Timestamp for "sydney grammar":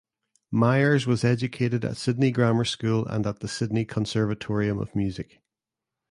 1.95-2.65